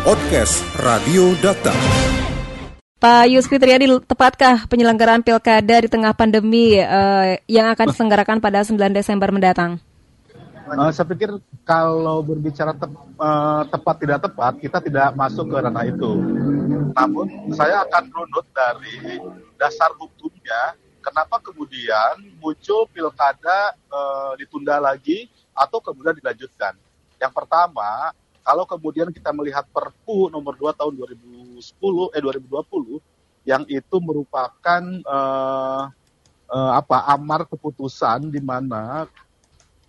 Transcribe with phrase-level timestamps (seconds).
[0.00, 1.76] Podcast Radio Data.
[2.96, 8.80] Pak Yus Fitriadi, tepatkah penyelenggaraan pilkada di tengah pandemi uh, yang akan diselenggarakan pada 9
[8.96, 9.76] Desember mendatang?
[10.72, 11.36] Uh, saya pikir
[11.68, 16.12] kalau berbicara te uh, tepat tidak tepat, kita tidak masuk ke ranah itu.
[16.96, 19.20] Namun saya akan runut dari
[19.60, 26.72] dasar hukumnya, kenapa kemudian muncul pilkada uh, ditunda lagi atau kemudian dilanjutkan.
[27.20, 28.16] Yang pertama,
[28.50, 35.86] kalau kemudian kita melihat Perpu nomor 2 tahun 2010 eh 2020 yang itu merupakan uh,
[36.50, 39.06] uh, apa amar keputusan di mana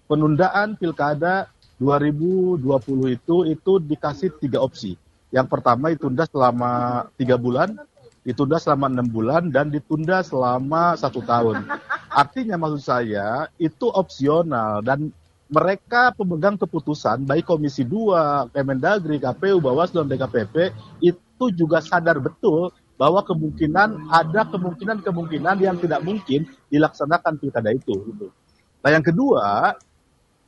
[0.06, 1.50] penundaan pilkada
[1.82, 4.94] 2020 itu itu dikasih tiga opsi.
[5.34, 6.72] Yang pertama ditunda selama
[7.18, 7.82] tiga bulan,
[8.22, 11.66] ditunda selama enam bulan, dan ditunda selama satu tahun.
[12.14, 15.10] Artinya maksud saya itu opsional dan
[15.52, 20.72] mereka pemegang keputusan baik Komisi 2, Kemendagri, KPU, Bawaslu, dan DKPP
[21.04, 28.00] itu juga sadar betul bahwa kemungkinan ada kemungkinan-kemungkinan yang tidak mungkin dilaksanakan pilkada itu.
[28.00, 28.32] Gitu.
[28.80, 29.76] Nah yang kedua,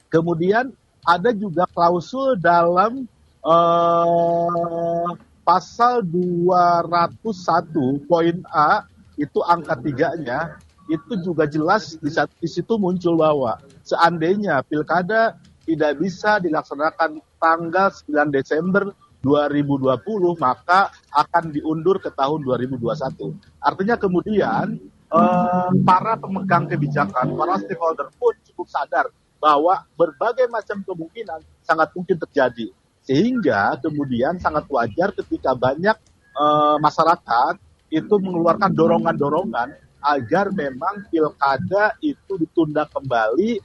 [0.07, 0.71] kemudian
[1.03, 3.03] ada juga klausul dalam
[3.43, 5.11] uh,
[5.43, 8.87] pasal 201 poin A
[9.19, 10.55] itu angka tiganya
[10.87, 18.91] itu juga jelas di situ muncul bahwa seandainya pilkada tidak bisa dilaksanakan tanggal 9 Desember
[19.23, 20.03] 2020
[20.35, 23.31] maka akan diundur ke tahun 2021.
[23.63, 24.75] Artinya kemudian
[25.07, 29.07] eh, para pemegang kebijakan, para stakeholder pun cukup sadar
[29.39, 32.67] bahwa berbagai macam kemungkinan sangat mungkin terjadi.
[33.03, 35.95] Sehingga kemudian sangat wajar ketika banyak
[36.35, 37.55] eh, masyarakat
[37.87, 39.69] itu mengeluarkan dorongan-dorongan
[40.03, 43.63] agar memang pilkada itu ditunda kembali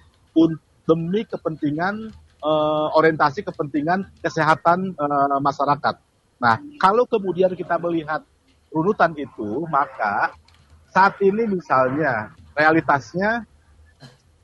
[0.88, 5.94] demi kepentingan uh, orientasi kepentingan kesehatan uh, masyarakat.
[6.38, 8.22] Nah, kalau kemudian kita melihat
[8.70, 10.32] runutan itu, maka
[10.94, 13.44] saat ini misalnya realitasnya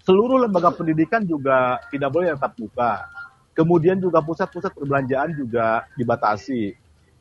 [0.04, 2.92] seluruh lembaga pendidikan juga tidak boleh tetap buka.
[3.54, 6.74] Kemudian juga pusat-pusat perbelanjaan juga dibatasi.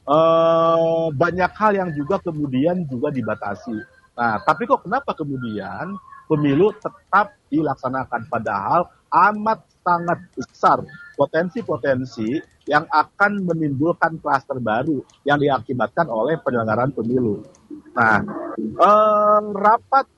[0.03, 3.78] Uh, banyak hal yang juga kemudian juga dibatasi.
[4.18, 5.96] Nah, tapi kok kenapa kemudian
[6.34, 8.90] pemilu tetap dilaksanakan padahal
[9.30, 10.82] amat sangat besar
[11.14, 17.46] potensi-potensi yang akan menimbulkan klaster baru yang diakibatkan oleh penyelenggaraan pemilu.
[17.94, 18.24] Nah,
[18.58, 20.10] eh, rapat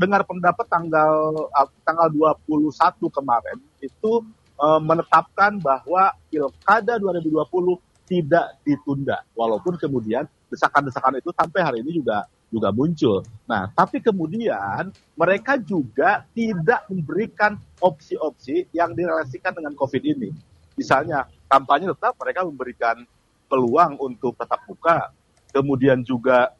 [0.00, 1.12] dengar pendapat tanggal
[1.52, 4.12] eh, tanggal 21 kemarin itu
[4.56, 7.44] eh, menetapkan bahwa pilkada 2020
[8.08, 13.26] tidak ditunda walaupun kemudian desakan-desakan itu sampai hari ini juga juga muncul.
[13.50, 20.30] Nah, tapi kemudian mereka juga tidak memberikan opsi-opsi yang direlasikan dengan COVID ini.
[20.78, 23.02] Misalnya, kampanye tetap mereka memberikan
[23.50, 25.10] peluang untuk tetap buka,
[25.50, 26.54] kemudian juga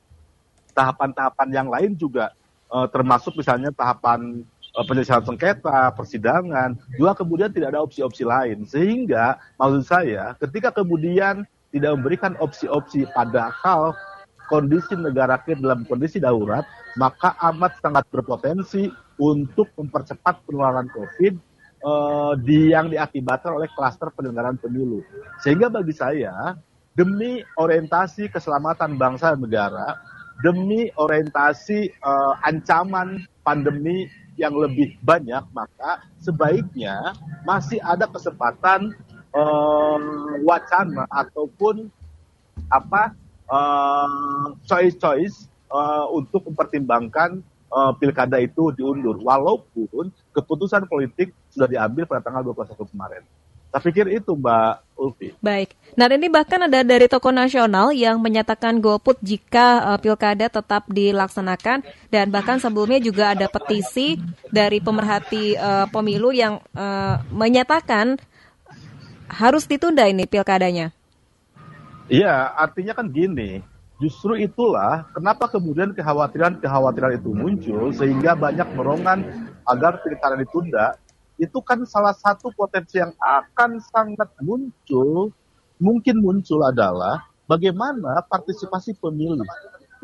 [0.75, 2.35] tahapan-tahapan yang lain juga
[2.75, 4.43] eh, termasuk misalnya tahapan
[4.75, 8.67] eh, penyelesaian sengketa, persidangan, juga kemudian tidak ada opsi-opsi lain.
[8.67, 13.99] Sehingga maksud saya ketika kemudian tidak memberikan opsi-opsi padahal
[14.49, 16.65] kondisi negara kita dalam kondisi darurat,
[16.97, 21.35] maka amat sangat berpotensi untuk mempercepat penularan COVID
[21.85, 25.05] uh, di yang diakibatkan oleh klaster penyelenggaraan pemilu.
[25.41, 26.59] Sehingga bagi saya,
[26.99, 29.99] demi orientasi keselamatan bangsa dan negara,
[30.43, 37.15] demi orientasi uh, ancaman pandemi yang lebih banyak, maka sebaiknya
[37.47, 38.91] masih ada kesempatan
[39.31, 39.99] uh,
[40.43, 41.87] wacana ataupun
[42.71, 43.15] apa
[44.65, 52.23] choice-choice uh, uh, untuk mempertimbangkan uh, pilkada itu diundur, walaupun keputusan politik sudah diambil pada
[52.25, 53.23] tanggal 21 kemarin.
[53.75, 55.35] Saya pikir itu Mbak Ulfi.
[55.43, 55.75] Baik.
[55.99, 61.83] Nah ini bahkan ada dari toko nasional yang menyatakan golput jika uh, pilkada tetap dilaksanakan
[62.07, 64.15] dan bahkan sebelumnya juga ada petisi
[64.55, 68.15] dari pemerhati uh, pemilu yang uh, menyatakan
[69.27, 70.95] harus ditunda ini pilkadanya.
[72.05, 73.65] Iya, artinya kan gini,
[73.97, 79.25] justru itulah kenapa kemudian kekhawatiran-kekhawatiran itu muncul sehingga banyak merongan
[79.65, 81.01] agar pilkada ditunda.
[81.41, 85.33] Itu kan salah satu potensi yang akan sangat muncul,
[85.81, 89.49] mungkin muncul adalah bagaimana partisipasi pemilih.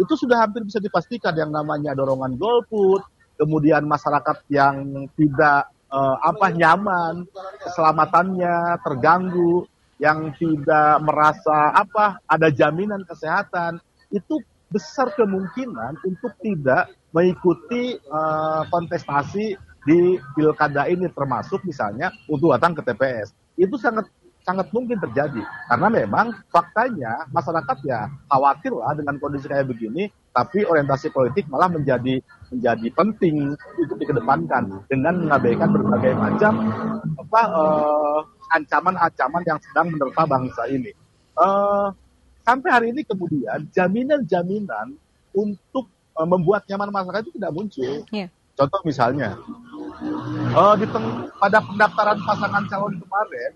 [0.01, 3.05] Itu sudah hampir bisa dipastikan yang namanya dorongan golput,
[3.37, 7.29] kemudian masyarakat yang tidak uh, apa nyaman,
[7.63, 9.70] keselamatannya terganggu,
[10.01, 13.79] yang tidak merasa apa ada jaminan kesehatan
[14.11, 14.41] itu
[14.73, 22.83] besar kemungkinan untuk tidak mengikuti uh, kontestasi di pilkada ini termasuk misalnya untuk datang ke
[22.85, 24.09] TPS itu sangat
[24.41, 30.65] sangat mungkin terjadi karena memang faktanya masyarakat ya khawatir lah dengan kondisi kayak begini tapi
[30.65, 36.53] orientasi politik malah menjadi menjadi penting untuk dikedepankan dengan mengabaikan berbagai macam
[37.21, 38.21] apa uh,
[38.51, 40.93] ancaman-ancaman yang sedang menerpa bangsa ini.
[41.39, 41.95] Uh,
[42.45, 44.99] sampai hari ini kemudian jaminan-jaminan
[45.33, 45.87] untuk
[46.19, 47.95] uh, membuat nyaman masyarakat itu tidak muncul.
[48.11, 48.29] Yeah.
[48.59, 49.41] Contoh misalnya,
[50.53, 50.87] uh, di
[51.41, 53.53] pada pendaftaran pasangan calon kemarin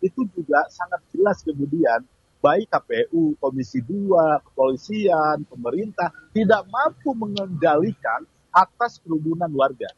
[0.00, 2.00] itu juga sangat jelas kemudian
[2.40, 8.22] baik KPU, Komisi 2, kepolisian, pemerintah tidak mampu mengendalikan
[8.54, 9.90] atas kerumunan warga.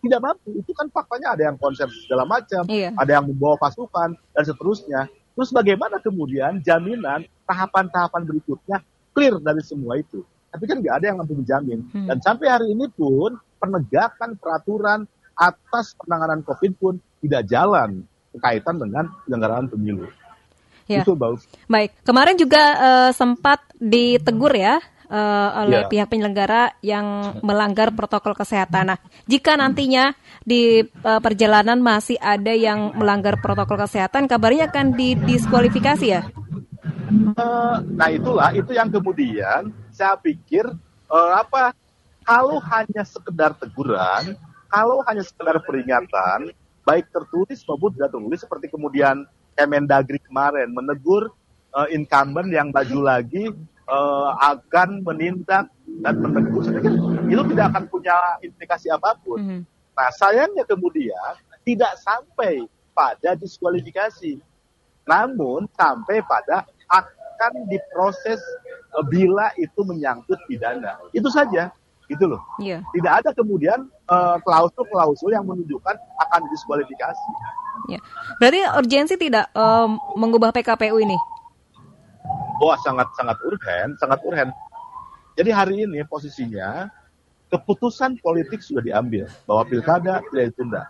[0.00, 2.88] Tidak mampu, itu kan faktanya ada yang konser segala macam, iya.
[2.96, 5.00] ada yang membawa pasukan, dan seterusnya.
[5.36, 8.80] Terus bagaimana kemudian jaminan tahapan-tahapan berikutnya
[9.12, 10.24] clear dari semua itu?
[10.50, 11.84] Tapi kan nggak ada yang mampu menjamin.
[11.92, 12.08] Hmm.
[12.08, 15.04] Dan sampai hari ini pun penegakan peraturan
[15.36, 20.08] atas penanganan COVID pun tidak jalan berkaitan dengan penyelenggaraan pemilu.
[20.90, 21.06] Ya.
[21.06, 21.38] Itu bau.
[21.70, 25.88] Baik, kemarin juga uh, sempat ditegur ya uh, oleh ya.
[25.90, 28.94] pihak penyelenggara yang melanggar protokol kesehatan.
[28.94, 30.14] Nah, jika nantinya
[30.46, 36.22] di uh, perjalanan masih ada yang melanggar protokol kesehatan, kabarnya akan didiskualifikasi ya?
[37.34, 40.62] Uh, nah itulah itu yang kemudian saya pikir
[41.10, 41.74] uh, apa
[42.22, 44.38] kalau hanya sekedar teguran,
[44.70, 46.54] kalau hanya sekedar peringatan,
[46.86, 49.26] baik tertulis maupun tidak tertulis seperti kemudian
[49.58, 51.34] Kemendagri kemarin menegur
[51.74, 53.52] uh, incumbent yang maju lagi
[53.90, 55.66] uh, akan menindak
[56.00, 56.94] dan menegur saya pikir
[57.26, 59.38] itu tidak akan punya implikasi apa pun.
[59.38, 59.60] Mm -hmm.
[59.98, 61.34] Nah sayangnya kemudian
[61.66, 62.64] tidak sampai
[62.94, 64.38] pada diskualifikasi,
[65.04, 68.40] namun sampai pada akan diproses
[68.96, 70.96] uh, bila itu menyangkut pidana.
[71.12, 71.74] Itu saja
[72.10, 72.42] gitu loh.
[72.58, 72.82] Iya.
[72.90, 77.30] Tidak ada kemudian klausul eh, klausul-klausul yang menunjukkan akan diskualifikasi.
[77.86, 78.02] Iya.
[78.42, 81.14] Berarti urgensi tidak um, mengubah PKPU ini?
[82.60, 84.52] Wah sangat sangat urgen, sangat urgen.
[85.32, 86.92] Jadi hari ini posisinya
[87.48, 90.82] keputusan politik sudah diambil bahwa pilkada tidak ditunda.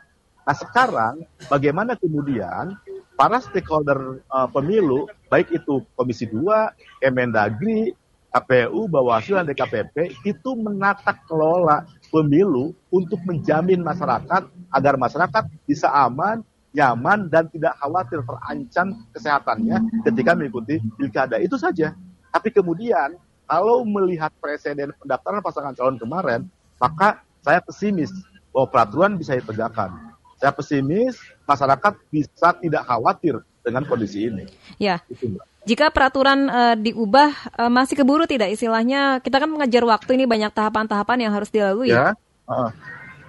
[0.42, 1.14] Nah sekarang
[1.46, 2.74] bagaimana kemudian
[3.14, 7.94] para stakeholder uh, pemilu, baik itu Komisi 2, Kemendagri,
[8.30, 14.42] KPU, Bawaslu, dan DKPP itu menata kelola pemilu untuk menjamin masyarakat
[14.74, 19.76] agar masyarakat bisa aman, nyaman, dan tidak khawatir terancam kesehatannya
[20.06, 21.36] ketika mengikuti pilkada.
[21.42, 21.94] Itu saja.
[22.30, 23.18] Tapi kemudian,
[23.50, 26.46] kalau melihat presiden pendaftaran pasangan calon kemarin,
[26.78, 28.14] maka saya pesimis
[28.54, 29.90] bahwa peraturan bisa ditegakkan.
[30.38, 34.46] Saya pesimis masyarakat bisa tidak khawatir dengan kondisi ini.
[34.78, 35.02] Ya.
[35.10, 35.36] Itu,
[35.68, 37.30] jika peraturan uh, diubah
[37.60, 41.92] uh, masih keburu tidak istilahnya kita kan mengejar waktu ini banyak tahapan-tahapan yang harus dilalui.
[41.92, 42.16] Ya,
[42.48, 42.72] uh,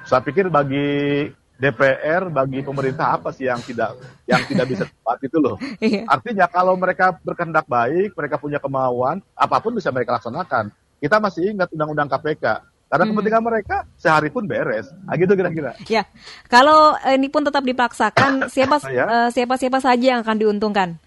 [0.08, 1.28] saya pikir bagi
[1.62, 3.94] DPR, bagi pemerintah apa sih yang tidak
[4.26, 5.56] yang tidak bisa tepat itu loh.
[5.82, 6.10] Iya.
[6.10, 10.74] Artinya kalau mereka berkehendak baik, mereka punya kemauan, apa pun bisa mereka laksanakan.
[10.98, 12.46] Kita masih ingat undang-undang KPK.
[12.92, 13.12] Karena hmm.
[13.16, 14.92] kepentingan mereka sehari pun beres.
[15.08, 15.72] Nah, gitu kira-kira.
[15.88, 16.04] Ya,
[16.52, 19.06] kalau ini pun tetap dipaksakan, siapa ya?
[19.08, 21.00] uh, siapa siapa saja yang akan diuntungkan?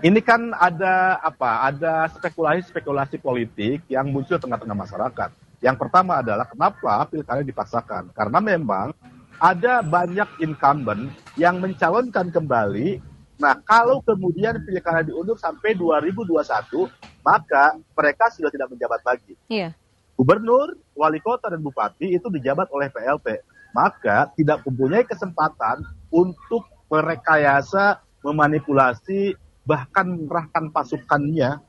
[0.00, 1.68] ini kan ada apa?
[1.68, 5.30] Ada spekulasi-spekulasi politik yang muncul tengah-tengah masyarakat.
[5.60, 8.16] Yang pertama adalah kenapa pilkada dipaksakan?
[8.16, 8.96] Karena memang
[9.36, 13.00] ada banyak incumbent yang mencalonkan kembali.
[13.40, 16.88] Nah, kalau kemudian pilkada diundur sampai 2021,
[17.24, 19.32] maka mereka sudah tidak menjabat lagi.
[19.48, 19.72] Iya.
[20.16, 23.40] Gubernur, wali kota, dan bupati itu dijabat oleh PLT.
[23.72, 25.80] Maka tidak mempunyai kesempatan
[26.12, 29.32] untuk merekayasa, memanipulasi,
[29.64, 31.60] bahkan mengerahkan pasukannya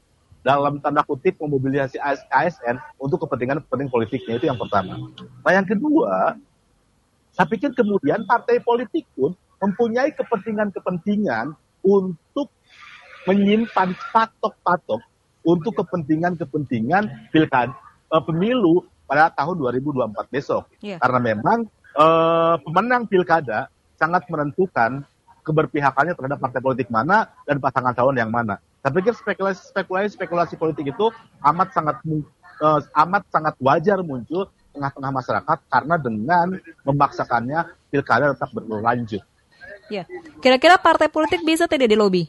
[0.42, 4.98] dalam tanda kutip memobilisasi ASN untuk kepentingan-kepentingan politiknya itu yang pertama.
[5.46, 6.36] Nah yang kedua,
[7.32, 11.54] saya pikir kemudian partai politik pun mempunyai kepentingan-kepentingan
[11.86, 12.50] untuk
[13.30, 15.02] menyimpan patok-patok
[15.46, 17.74] untuk kepentingan-kepentingan pilkada
[18.10, 20.66] uh, pemilu pada tahun 2024 besok.
[20.82, 20.98] Yeah.
[20.98, 25.06] Karena memang uh, pemenang pilkada sangat menentukan
[25.42, 28.62] keberpihakannya terhadap partai politik mana dan pasangan calon yang mana.
[28.82, 31.14] Saya pikir spekulasi spekulasi spekulasi politik itu
[31.46, 32.02] amat sangat
[32.66, 36.48] uh, amat sangat wajar muncul tengah-tengah masyarakat karena dengan
[36.82, 39.22] memaksakannya pilkada tetap berlanjut.
[39.92, 40.10] Ya,
[40.42, 42.26] kira-kira partai politik bisa tidak dilobi?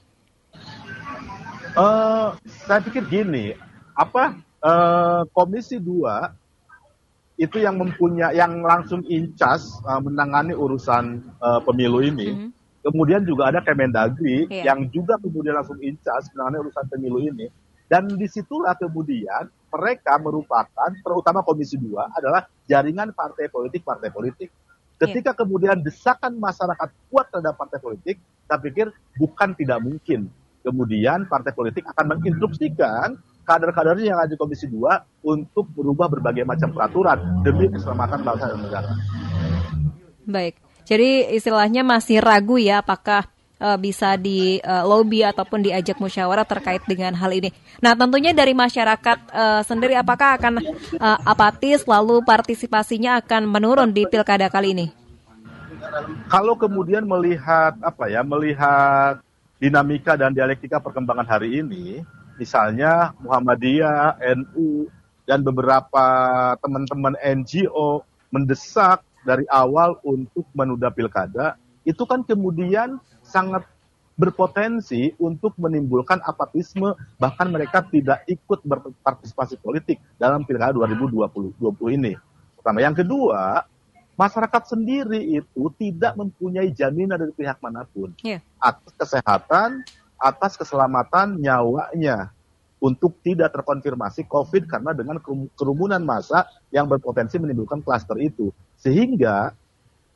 [1.73, 2.37] Uh,
[2.68, 3.56] saya pikir gini,
[3.97, 12.04] apa uh, Komisi 2 itu yang mempunyai yang langsung incas uh, menangani urusan uh, pemilu
[12.04, 12.28] ini.
[12.28, 14.74] Mm -hmm Kemudian juga ada Kemendagri yeah.
[14.74, 17.46] yang juga kemudian langsung incas menangani urusan pemilu ini.
[17.86, 24.50] Dan di situlah kemudian mereka merupakan, terutama Komisi 2, adalah jaringan partai politik-partai politik.
[24.98, 25.38] Ketika yeah.
[25.38, 28.16] kemudian desakan masyarakat kuat terhadap partai politik,
[28.50, 30.26] saya pikir bukan tidak mungkin.
[30.62, 36.70] Kemudian partai politik akan menginstruksikan kader-kadernya yang ada di Komisi 2 untuk berubah berbagai macam
[36.70, 38.90] peraturan demi keselamatan bangsa dan negara.
[40.22, 43.26] Baik, jadi istilahnya masih ragu ya apakah
[43.62, 47.54] uh, bisa di uh, lobby ataupun diajak musyawarah terkait dengan hal ini.
[47.78, 50.58] Nah, tentunya dari masyarakat uh, sendiri apakah akan
[50.98, 54.86] uh, apatis lalu partisipasinya akan menurun di pilkada kali ini?
[56.26, 59.22] Kalau kemudian melihat apa ya, melihat
[59.62, 62.02] dinamika dan dialektika perkembangan hari ini,
[62.38, 64.90] misalnya Muhammadiyah, NU,
[65.26, 66.06] dan beberapa
[66.58, 73.67] teman-teman NGO mendesak dari awal untuk menunda pilkada, itu kan kemudian sangat
[74.14, 81.57] berpotensi untuk menimbulkan apatisme, bahkan mereka tidak ikut berpartisipasi politik dalam pilkada 2020
[81.97, 82.14] ini.
[82.61, 82.79] Pertama.
[82.85, 83.67] Yang kedua,
[84.14, 88.38] masyarakat sendiri itu tidak mempunyai jaminan dari pihak mana pun yeah.
[88.61, 89.83] atas kesehatan,
[90.21, 92.31] atas keselamatan nyawanya
[92.83, 95.19] untuk tidak terkonfirmasi COVID karena dengan
[95.55, 98.50] kerumunan massa yang berpotensi menimbulkan klaster itu.
[98.82, 99.54] Sehingga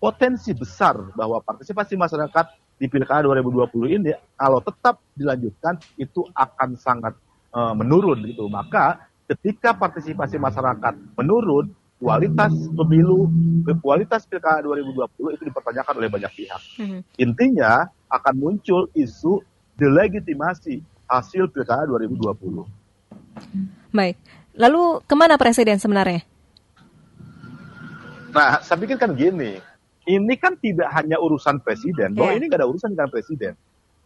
[0.03, 2.47] potensi besar bahwa partisipasi masyarakat
[2.77, 7.15] di Pilkada 2020 ini kalau tetap dilanjutkan itu akan sangat
[7.55, 8.51] uh, menurun gitu.
[8.51, 13.33] Maka ketika partisipasi masyarakat menurun, kualitas pemilu,
[13.81, 16.63] kualitas pilkada 2020 itu dipertanyakan oleh banyak pihak.
[16.77, 17.01] Mm-hmm.
[17.17, 19.41] Intinya akan muncul isu
[19.81, 22.69] delegitimasi hasil pilkada 2020.
[23.93, 24.17] Baik,
[24.57, 26.25] lalu ke mana presiden sebenarnya?
[28.37, 29.57] Nah, saya pikir kan gini,
[30.05, 32.37] ini kan tidak hanya urusan presiden, bahwa yeah.
[32.37, 33.57] ini nggak ada urusan dengan presiden,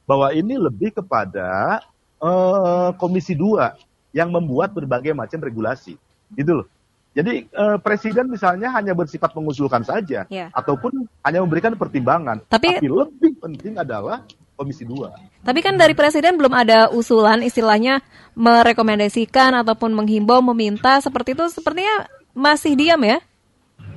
[0.07, 1.83] bahwa ini lebih kepada
[2.23, 5.99] uh, Komisi 2 yang membuat berbagai macam regulasi,
[6.39, 6.69] gitu loh.
[7.11, 10.47] Jadi eh, presiden misalnya hanya bersifat mengusulkan saja, yeah.
[10.55, 12.39] ataupun hanya memberikan pertimbangan.
[12.47, 14.23] Tapi, Tapi lebih penting adalah
[14.55, 15.43] Komisi 2.
[15.43, 17.99] Tapi kan dari presiden belum ada usulan istilahnya
[18.39, 23.19] merekomendasikan ataupun menghimbau meminta seperti itu sepertinya masih diam ya?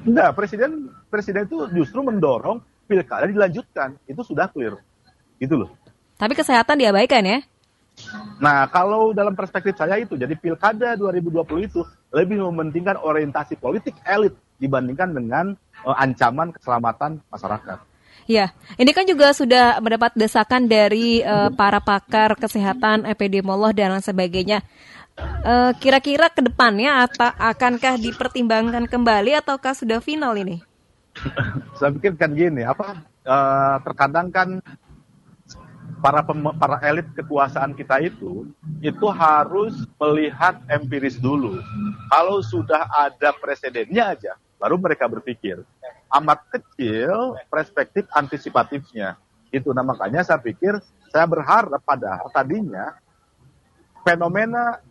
[0.03, 3.95] Enggak, presiden presiden itu justru mendorong pilkada dilanjutkan.
[4.07, 4.75] Itu sudah clear.
[5.39, 5.71] Gitu loh.
[6.19, 7.39] Tapi kesehatan diabaikan ya?
[8.41, 14.33] Nah, kalau dalam perspektif saya itu, jadi pilkada 2020 itu lebih mementingkan orientasi politik elit
[14.57, 15.45] dibandingkan dengan
[15.85, 17.77] uh, ancaman keselamatan masyarakat.
[18.23, 24.03] Ya, ini kan juga sudah mendapat desakan dari uh, para pakar kesehatan, epidemiolog dan lain
[24.03, 24.63] sebagainya.
[25.13, 27.05] Uh, kira-kira ke depannya
[27.37, 30.65] akankah dipertimbangkan kembali ataukah sudah final ini?
[31.77, 34.57] Saya pikir kan gini, apa uh, terkadang kan
[36.01, 36.19] para
[36.57, 38.49] para elit kekuasaan kita itu
[38.83, 41.61] itu harus melihat empiris dulu.
[42.09, 45.63] Kalau sudah ada presidennya aja, baru mereka berpikir.
[46.09, 49.15] Amat kecil perspektif antisipatifnya.
[49.53, 50.81] Itu nah makanya saya pikir
[51.13, 52.97] saya berharap pada tadinya
[54.03, 54.81] fenomena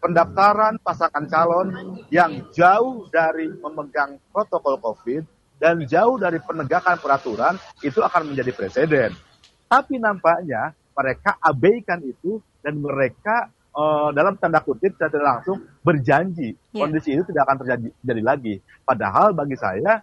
[0.00, 1.68] pendaftaran pasangan calon
[2.12, 5.22] yang jauh dari memegang protokol COVID
[5.56, 9.10] dan jauh dari penegakan peraturan itu akan menjadi presiden.
[9.66, 16.86] Tapi nampaknya mereka abaikan itu dan mereka uh, dalam tanda kutip tidak langsung berjanji yeah.
[16.86, 18.54] kondisi itu tidak akan terjadi, terjadi lagi.
[18.84, 20.00] Padahal bagi saya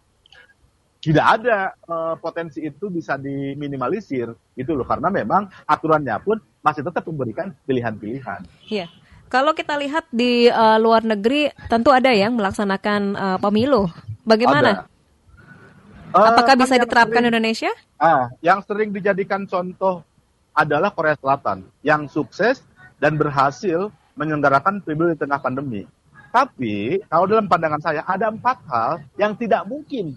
[1.03, 7.03] tidak ada uh, potensi itu bisa diminimalisir itu loh karena memang aturannya pun masih tetap
[7.03, 8.39] memberikan pilihan-pilihan.
[8.71, 8.88] Iya.
[9.33, 13.89] Kalau kita lihat di uh, luar negeri tentu ada yang melaksanakan uh, pemilu.
[14.21, 14.85] Bagaimana?
[14.85, 16.13] Ada.
[16.13, 17.71] Uh, Apakah bisa diterapkan sering, Indonesia?
[17.97, 20.05] Ah, yang sering dijadikan contoh
[20.53, 22.61] adalah Korea Selatan yang sukses
[23.01, 25.89] dan berhasil menyelenggarakan pemilu di tengah pandemi.
[26.29, 30.13] Tapi kalau dalam pandangan saya ada empat hal yang tidak mungkin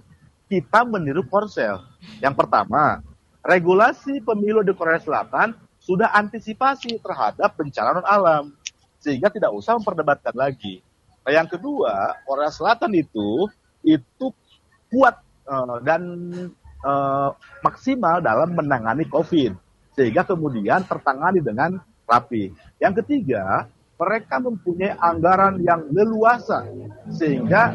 [0.52, 1.80] kita meniru Korsel.
[2.20, 3.00] Yang pertama,
[3.40, 8.44] regulasi pemilu di Korea Selatan sudah antisipasi terhadap bencana non alam
[9.06, 10.82] sehingga tidak usah memperdebatkan lagi.
[11.22, 13.46] Nah, yang kedua, Korea Selatan itu
[13.86, 14.26] itu
[14.90, 16.02] kuat uh, dan
[16.82, 17.30] uh,
[17.62, 19.54] maksimal dalam menangani COVID
[19.94, 22.50] sehingga kemudian tertangani dengan rapi.
[22.82, 26.66] Yang ketiga, mereka mempunyai anggaran yang leluasa
[27.14, 27.72] sehingga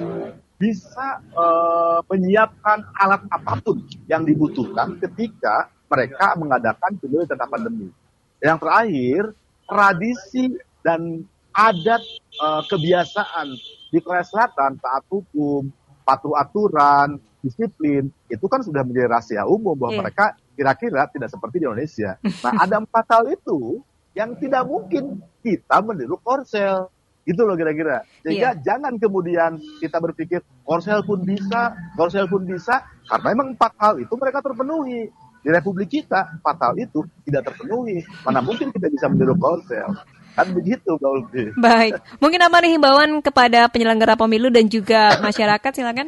[0.59, 7.89] bisa uh, menyiapkan alat apa pun yang dibutuhkan ketika mereka mengadakan pemilu tengah pandemi.
[8.37, 9.23] Yang terakhir,
[9.65, 10.45] tradisi
[10.81, 12.03] dan adat
[12.39, 13.47] uh, kebiasaan
[13.91, 15.67] di Korea Selatan taat hukum,
[16.07, 20.01] patuh aturan, disiplin itu kan sudah menjadi rahasia umum bahwa yeah.
[20.05, 22.15] mereka kira-kira tidak seperti di Indonesia.
[22.21, 23.81] Nah ada empat hal itu
[24.13, 26.87] yang tidak mungkin kita meniru Korsel
[27.25, 28.01] itu loh kira-kira.
[28.25, 28.63] Sehingga yeah.
[28.63, 34.13] jangan kemudian kita berpikir Korsel pun bisa, Korsel pun bisa, karena memang empat hal itu
[34.17, 35.09] mereka terpenuhi.
[35.41, 38.05] Di Republik kita, fatal itu tidak terpenuhi.
[38.21, 39.89] Mana mungkin kita bisa meniru Korsel.
[40.31, 41.43] Kan begitu, Mbak Ulfi.
[41.59, 41.91] Baik.
[42.23, 46.07] Mungkin apa nih himbauan kepada penyelenggara pemilu dan juga masyarakat, silakan.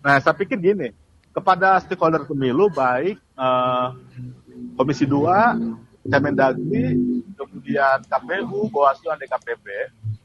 [0.00, 0.88] Nah, saya pikir gini,
[1.36, 3.86] kepada stakeholder pemilu, baik eh,
[4.78, 6.96] Komisi 2, Kemendagri,
[7.34, 9.66] kemudian KPU, Bawaslu, dan DKPP,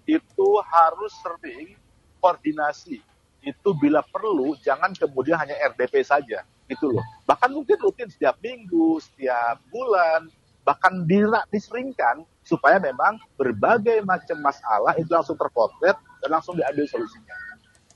[0.08, 1.76] itu harus sering
[2.22, 3.02] koordinasi.
[3.42, 6.46] Itu bila perlu, jangan kemudian hanya RDP saja.
[6.70, 7.04] Itu loh.
[7.26, 10.30] Bahkan mungkin rutin setiap minggu, setiap bulan,
[10.62, 11.06] bahkan
[11.50, 17.36] diseringkan supaya memang berbagai macam masalah itu langsung terpotret dan langsung diambil solusinya.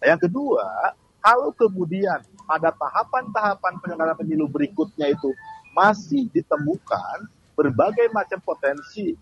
[0.02, 5.30] Nah, yang kedua, kalau kemudian pada tahapan-tahapan penyelenggaraan pemilu berikutnya itu
[5.74, 7.26] masih ditemukan
[7.58, 9.18] berbagai macam potensi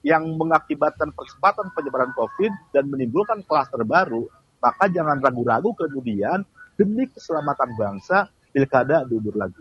[0.00, 4.24] yang mengakibatkan percepatan penyebaran COVID dan menimbulkan klaster baru,
[4.62, 6.40] maka jangan ragu-ragu kemudian
[6.80, 9.60] demi keselamatan bangsa pilkada diundur lagi.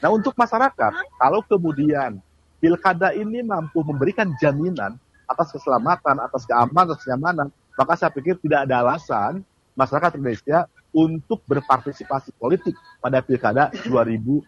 [0.00, 2.20] Nah untuk masyarakat, kalau kemudian
[2.60, 8.68] pilkada ini mampu memberikan jaminan atas keselamatan, atas keamanan, atas kenyamanan, maka saya pikir tidak
[8.68, 9.42] ada alasan
[9.78, 14.42] masyarakat Indonesia untuk berpartisipasi politik pada pilkada 2020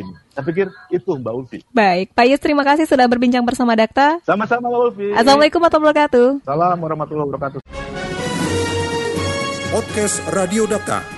[0.00, 0.12] ini.
[0.32, 1.58] Saya pikir itu Mbak Ulfi.
[1.70, 4.18] Baik, Pak Yus terima kasih sudah berbincang bersama Dakta.
[4.24, 5.08] Sama-sama Mbak Ulfi.
[5.12, 6.26] Assalamualaikum warahmatullahi wabarakatuh.
[6.42, 7.60] Assalamualaikum warahmatullahi wabarakatuh.
[9.68, 11.17] Podcast Radio Data.